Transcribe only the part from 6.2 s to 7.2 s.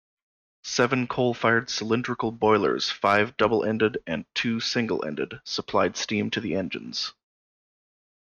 to the engines.